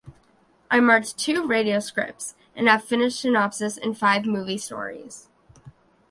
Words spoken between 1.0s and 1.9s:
two radio